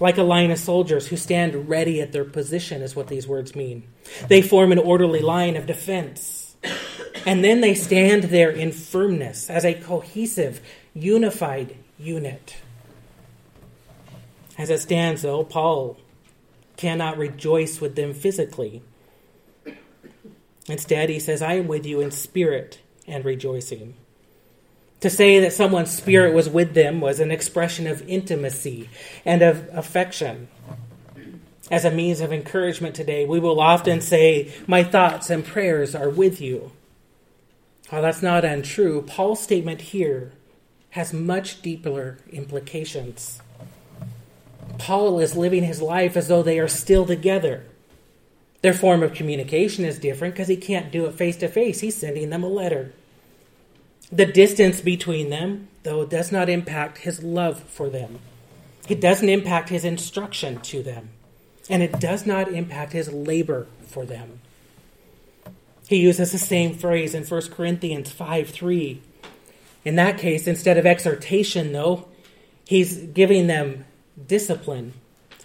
[0.01, 3.55] Like a line of soldiers who stand ready at their position, is what these words
[3.55, 3.83] mean.
[4.27, 6.55] They form an orderly line of defense.
[7.23, 10.59] And then they stand there in firmness as a cohesive,
[10.95, 12.57] unified unit.
[14.57, 15.97] As it stands, though, Paul
[16.77, 18.81] cannot rejoice with them physically.
[20.67, 23.93] Instead, he says, I am with you in spirit and rejoicing.
[25.01, 28.87] To say that someone's spirit was with them was an expression of intimacy
[29.25, 30.47] and of affection.
[31.71, 36.09] As a means of encouragement today, we will often say, My thoughts and prayers are
[36.09, 36.71] with you.
[37.89, 40.33] While that's not untrue, Paul's statement here
[40.91, 43.41] has much deeper implications.
[44.77, 47.63] Paul is living his life as though they are still together.
[48.61, 51.79] Their form of communication is different because he can't do it face to face.
[51.79, 52.93] He's sending them a letter.
[54.11, 58.19] The distance between them, though, does not impact his love for them.
[58.89, 61.09] It doesn't impact his instruction to them.
[61.69, 64.41] And it does not impact his labor for them.
[65.87, 69.01] He uses the same phrase in 1 Corinthians 5 3.
[69.85, 72.07] In that case, instead of exhortation, though,
[72.65, 73.85] he's giving them
[74.27, 74.93] discipline.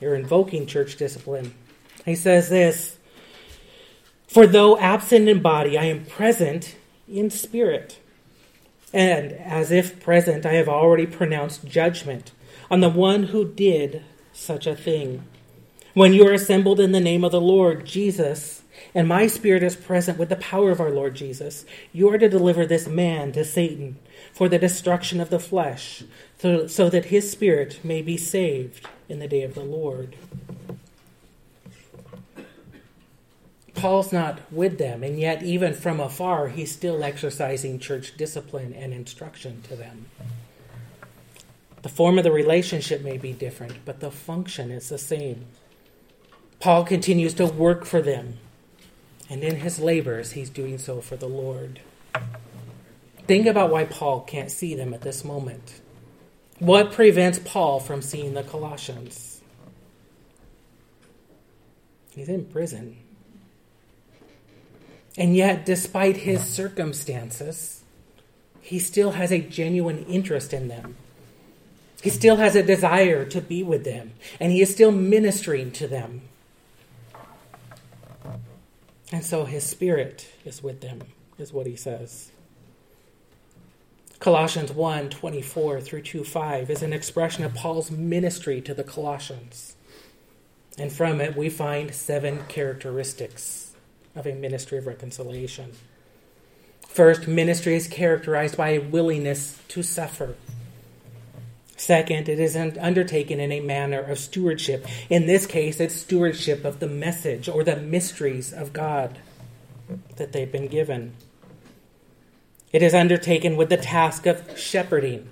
[0.01, 1.55] You're invoking church discipline.
[2.05, 2.97] He says this
[4.29, 6.77] For though absent in body, I am present
[7.09, 7.99] in spirit.
[8.93, 12.33] And as if present, I have already pronounced judgment
[12.71, 15.25] on the one who did such a thing.
[15.95, 18.63] When you are assembled in the name of the Lord Jesus,
[18.95, 22.29] and my spirit is present with the power of our Lord Jesus, you are to
[22.29, 23.99] deliver this man to Satan
[24.33, 26.05] for the destruction of the flesh,
[26.39, 30.17] so, so that his spirit may be saved in the day of the Lord.
[33.77, 38.93] Paul's not with them, and yet, even from afar, he's still exercising church discipline and
[38.93, 40.07] instruction to them.
[41.83, 45.45] The form of the relationship may be different, but the function is the same.
[46.59, 48.39] Paul continues to work for them,
[49.29, 51.81] and in his labors, he's doing so for the Lord.
[53.27, 55.81] Think about why Paul can't see them at this moment.
[56.59, 59.43] What prevents Paul from seeing the Colossians?
[62.15, 62.97] He's in prison.
[65.19, 67.83] And yet, despite his circumstances,
[68.61, 70.97] he still has a genuine interest in them.
[72.03, 75.89] He still has a desire to be with them, and he is still ministering to
[75.89, 76.23] them.
[79.11, 81.01] And so his spirit is with them,
[81.39, 82.31] is what he says.
[84.19, 89.77] Colossians 1 24 through 2 5 is an expression of Paul's ministry to the Colossians.
[90.79, 93.66] And from it, we find seven characteristics
[94.17, 95.73] of a ministry of reconciliation.
[96.89, 100.35] First, ministry is characterized by a willingness to suffer.
[101.77, 104.87] Second, it is undertaken in a manner of stewardship.
[105.11, 109.19] In this case, it's stewardship of the message or the mysteries of God
[110.17, 111.13] that they've been given.
[112.73, 115.29] It is undertaken with the task of shepherding.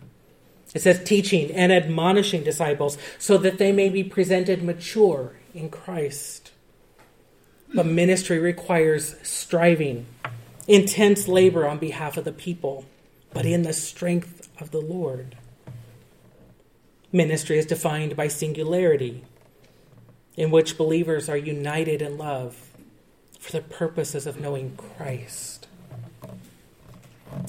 [0.75, 6.51] It says teaching and admonishing disciples so that they may be presented mature in Christ.
[7.75, 10.07] But ministry requires striving,
[10.69, 12.85] intense labor on behalf of the people,
[13.33, 15.37] but in the strength of the Lord.
[17.11, 19.25] Ministry is defined by singularity,
[20.37, 22.71] in which believers are united in love
[23.41, 25.67] for the purposes of knowing Christ.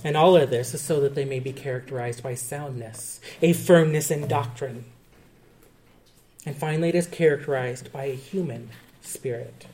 [0.04, 4.10] And all of this is so that they may be characterized by soundness, a firmness
[4.10, 4.86] in doctrine.
[6.48, 8.70] And finally, it is characterized by a human
[9.02, 9.68] spirit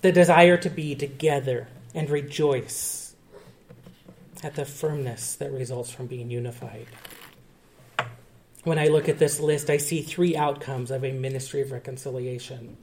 [0.00, 3.14] the desire to be together and rejoice
[4.42, 6.86] at the firmness that results from being unified.
[8.64, 12.76] When I look at this list, I see three outcomes of a ministry of reconciliation.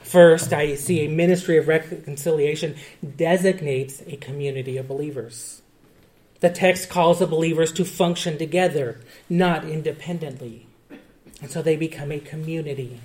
[0.00, 2.76] First, I see a ministry of reconciliation
[3.16, 5.62] designates a community of believers.
[6.40, 8.98] The text calls the believers to function together,
[9.28, 10.66] not independently.
[11.40, 13.00] And so they become a community.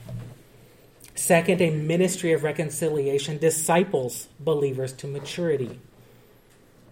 [1.18, 5.80] Second, a ministry of reconciliation disciples believers to maturity.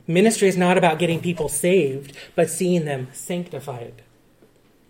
[0.07, 4.01] Ministry is not about getting people saved, but seeing them sanctified.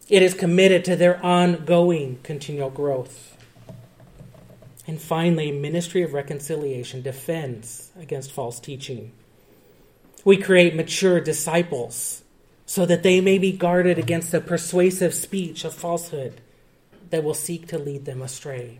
[0.07, 3.35] It is committed to their ongoing continual growth.
[4.87, 9.11] And finally, ministry of reconciliation defends against false teaching.
[10.23, 12.23] We create mature disciples
[12.65, 16.39] so that they may be guarded against the persuasive speech of falsehood
[17.09, 18.79] that will seek to lead them astray.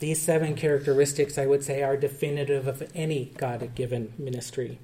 [0.00, 4.78] These seven characteristics, I would say, are definitive of any God given ministry.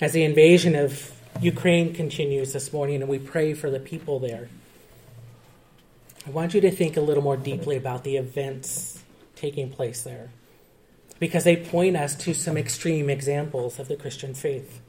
[0.00, 4.48] As the invasion of Ukraine continues this morning and we pray for the people there,
[6.26, 9.02] I want you to think a little more deeply about the events
[9.34, 10.30] taking place there
[11.18, 14.80] because they point us to some extreme examples of the Christian faith.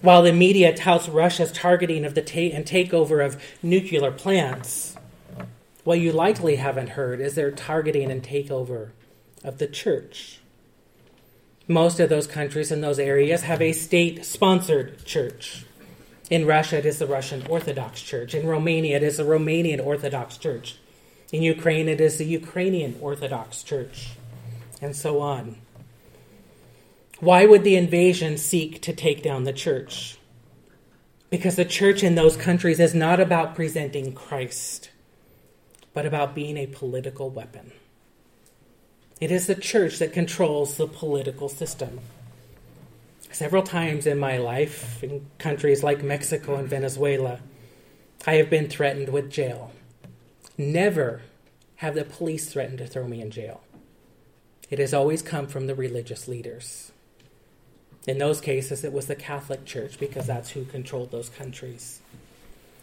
[0.00, 4.91] While the media touts Russia's targeting of the ta- and takeover of nuclear plants,
[5.84, 8.90] what you likely haven't heard is their targeting and takeover
[9.42, 10.38] of the church.
[11.66, 15.64] Most of those countries in those areas have a state sponsored church.
[16.30, 18.34] In Russia, it is the Russian Orthodox Church.
[18.34, 20.76] In Romania, it is the Romanian Orthodox Church.
[21.32, 24.10] In Ukraine, it is the Ukrainian Orthodox Church.
[24.80, 25.56] And so on.
[27.20, 30.18] Why would the invasion seek to take down the church?
[31.30, 34.90] Because the church in those countries is not about presenting Christ
[35.94, 37.72] but about being a political weapon.
[39.20, 42.00] It is the church that controls the political system.
[43.30, 47.40] Several times in my life, in countries like Mexico and Venezuela,
[48.26, 49.72] I have been threatened with jail.
[50.58, 51.22] Never
[51.76, 53.62] have the police threatened to throw me in jail.
[54.70, 56.92] It has always come from the religious leaders.
[58.06, 62.00] In those cases, it was the Catholic Church because that's who controlled those countries.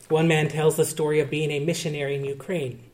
[0.07, 2.88] One man tells the story of being a missionary in Ukraine.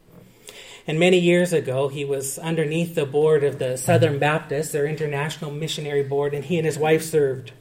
[0.87, 5.49] And many years ago, he was underneath the board of the Southern Baptists, their international
[5.49, 7.51] missionary board, and he and his wife served.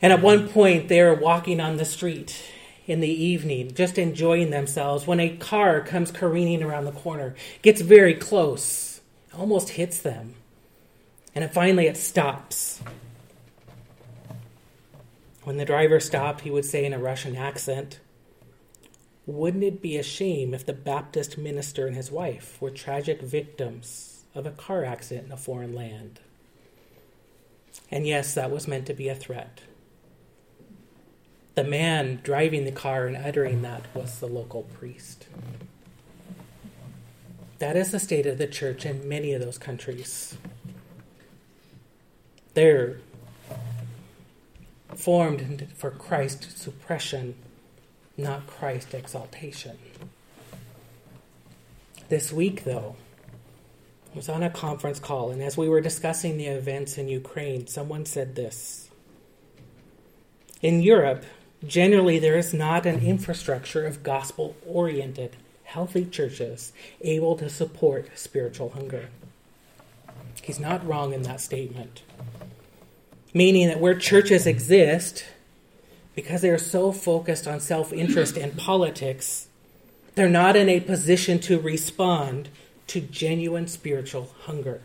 [0.00, 2.42] And at one point, they were walking on the street
[2.86, 7.80] in the evening, just enjoying themselves, when a car comes careening around the corner, gets
[7.80, 9.00] very close,
[9.36, 10.34] almost hits them.
[11.34, 12.80] And it finally, it stops.
[15.42, 17.98] When the driver stopped, he would say in a Russian accent,
[19.26, 24.24] wouldn't it be a shame if the Baptist minister and his wife were tragic victims
[24.34, 26.20] of a car accident in a foreign land?
[27.90, 29.60] And yes, that was meant to be a threat.
[31.54, 35.26] The man driving the car and uttering that was the local priest.
[37.60, 40.36] That is the state of the church in many of those countries.
[42.54, 42.98] They're
[44.94, 47.36] formed for Christ's suppression
[48.16, 49.78] not Christ exaltation.
[52.08, 52.96] This week, though,
[54.12, 57.66] I was on a conference call, and as we were discussing the events in Ukraine,
[57.66, 58.88] someone said this.
[60.62, 61.24] In Europe,
[61.66, 68.70] generally, there is not an infrastructure of gospel oriented, healthy churches able to support spiritual
[68.70, 69.08] hunger.
[70.42, 72.02] He's not wrong in that statement.
[73.32, 75.24] Meaning that where churches exist,
[76.14, 79.48] because they are so focused on self interest and politics,
[80.14, 82.48] they're not in a position to respond
[82.86, 84.80] to genuine spiritual hunger.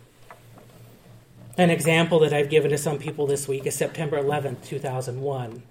[1.57, 5.61] An example that I've given to some people this week is September 11th, 2001.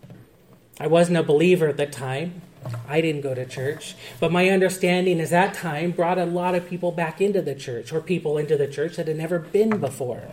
[0.78, 2.42] I wasn't a believer at the time.
[2.86, 3.96] I didn't go to church.
[4.20, 7.92] But my understanding is that time brought a lot of people back into the church,
[7.92, 10.24] or people into the church that had never been before.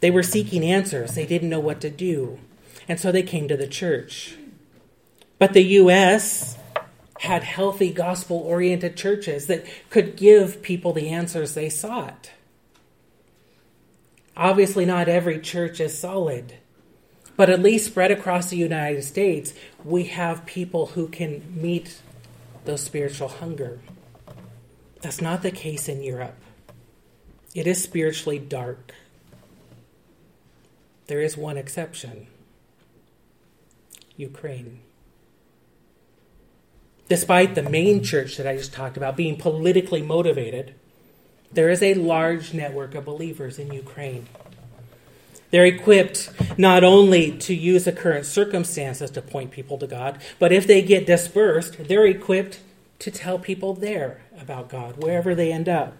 [0.00, 2.38] They were seeking answers, they didn't know what to do
[2.88, 4.36] and so they came to the church.
[5.38, 6.56] But the U.S.
[7.20, 12.30] had healthy gospel oriented churches that could give people the answers they sought.
[14.36, 16.54] Obviously, not every church is solid,
[17.36, 19.54] but at least spread across the United States,
[19.84, 22.00] we have people who can meet
[22.64, 23.80] those spiritual hunger.
[25.02, 26.36] That's not the case in Europe.
[27.54, 28.94] It is spiritually dark.
[31.06, 32.26] There is one exception.
[34.16, 34.80] Ukraine.
[37.08, 40.74] Despite the main church that I just talked about being politically motivated,
[41.52, 44.26] there is a large network of believers in Ukraine.
[45.50, 50.50] They're equipped not only to use the current circumstances to point people to God, but
[50.50, 52.58] if they get dispersed, they're equipped
[52.98, 55.96] to tell people there about God, wherever they end up.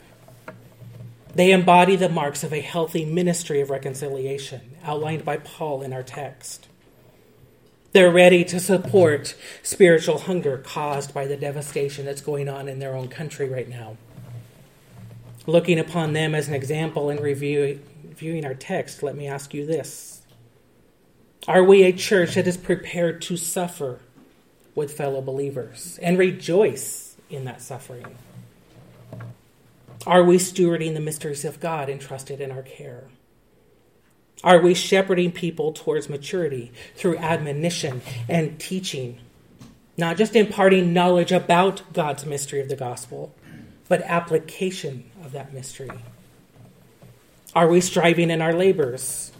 [1.34, 6.02] They embody the marks of a healthy ministry of reconciliation, outlined by Paul in our
[6.02, 6.66] text.
[7.94, 12.96] They're ready to support spiritual hunger caused by the devastation that's going on in their
[12.96, 13.96] own country right now.
[15.46, 19.64] Looking upon them as an example and review, reviewing our text, let me ask you
[19.64, 20.22] this
[21.46, 24.00] Are we a church that is prepared to suffer
[24.74, 28.16] with fellow believers and rejoice in that suffering?
[30.04, 33.04] Are we stewarding the mysteries of God entrusted in our care?
[34.44, 39.18] Are we shepherding people towards maturity through admonition and teaching?
[39.96, 43.34] Not just imparting knowledge about God's mystery of the gospel,
[43.88, 45.90] but application of that mystery.
[47.54, 49.32] Are we striving in our labors,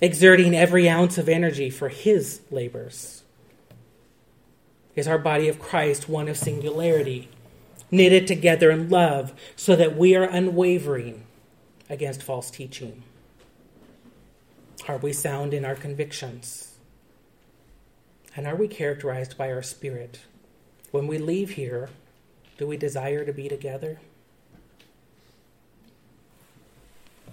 [0.00, 3.24] exerting every ounce of energy for His labors?
[4.94, 7.28] Is our body of Christ one of singularity,
[7.90, 11.24] knitted together in love so that we are unwavering
[11.90, 13.02] against false teaching?
[14.88, 16.76] Are we sound in our convictions?
[18.36, 20.20] And are we characterized by our spirit?
[20.92, 21.90] When we leave here,
[22.56, 23.98] do we desire to be together?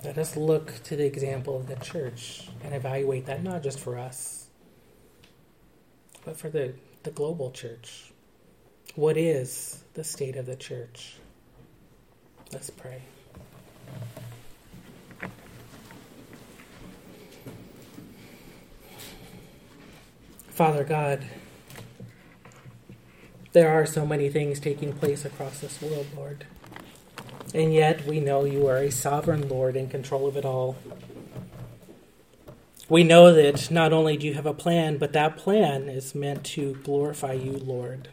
[0.04, 4.00] Let us look to the example of the church and evaluate that not just for
[4.00, 4.48] us,
[6.26, 6.74] but for the,
[7.04, 8.12] the global church.
[8.96, 11.18] What is the state of the church?
[12.52, 13.02] Let's pray.
[20.54, 21.26] Father God,
[23.54, 26.46] there are so many things taking place across this world, Lord.
[27.56, 30.76] And yet we know you are a sovereign Lord in control of it all.
[32.88, 36.44] We know that not only do you have a plan, but that plan is meant
[36.44, 38.10] to glorify you, Lord.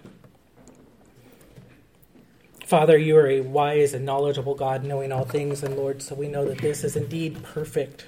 [2.64, 6.28] Father, you are a wise and knowledgeable God, knowing all things, and Lord, so we
[6.28, 8.06] know that this is indeed perfect